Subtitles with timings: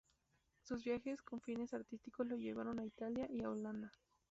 [0.63, 3.91] Sus viajes con fines artísticos lo llevaron a Italia y a Holanda.